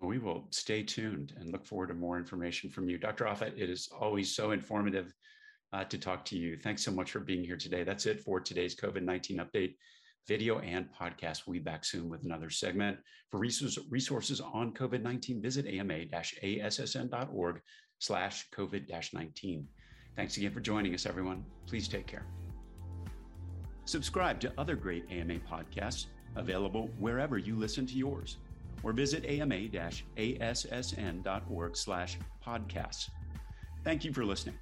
We 0.00 0.18
will 0.18 0.48
stay 0.50 0.82
tuned 0.82 1.32
and 1.38 1.50
look 1.50 1.64
forward 1.64 1.88
to 1.88 1.94
more 1.94 2.18
information 2.18 2.68
from 2.68 2.88
you. 2.88 2.98
Dr. 2.98 3.24
Offit, 3.24 3.52
it 3.56 3.70
is 3.70 3.88
always 3.98 4.34
so 4.34 4.50
informative 4.50 5.14
uh, 5.74 5.84
to 5.84 5.98
talk 5.98 6.24
to 6.26 6.38
you. 6.38 6.56
Thanks 6.56 6.84
so 6.84 6.92
much 6.92 7.10
for 7.10 7.18
being 7.20 7.42
here 7.42 7.56
today. 7.56 7.82
That's 7.82 8.06
it 8.06 8.20
for 8.20 8.38
today's 8.40 8.76
COVID 8.76 9.02
19 9.02 9.38
update 9.38 9.74
video 10.28 10.60
and 10.60 10.86
podcast. 10.92 11.46
We'll 11.46 11.54
be 11.54 11.58
back 11.58 11.84
soon 11.84 12.08
with 12.08 12.24
another 12.24 12.48
segment. 12.48 12.98
For 13.30 13.38
resources 13.38 14.40
on 14.40 14.72
COVID 14.72 15.02
19, 15.02 15.42
visit 15.42 15.66
ama 15.66 15.94
assn.org 15.94 17.60
slash 17.98 18.48
COVID 18.56 19.12
19. 19.12 19.66
Thanks 20.14 20.36
again 20.36 20.52
for 20.52 20.60
joining 20.60 20.94
us, 20.94 21.06
everyone. 21.06 21.44
Please 21.66 21.88
take 21.88 22.06
care. 22.06 22.24
Subscribe 23.84 24.38
to 24.40 24.52
other 24.56 24.76
great 24.76 25.04
AMA 25.10 25.40
podcasts 25.40 26.06
available 26.36 26.88
wherever 26.98 27.36
you 27.36 27.56
listen 27.56 27.84
to 27.86 27.94
yours, 27.94 28.36
or 28.84 28.92
visit 28.92 29.24
ama-assn.org 29.26 29.76
slash 31.76 32.18
podcasts. 32.46 33.10
Thank 33.82 34.04
you 34.04 34.12
for 34.12 34.24
listening. 34.24 34.56